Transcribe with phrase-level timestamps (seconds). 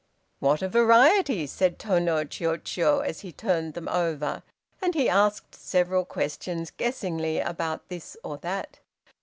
[0.39, 4.41] "What a variety," said Tô no Chiûjiô, as he turned them over,
[4.81, 8.79] and he asked several questions guessingly about this or that.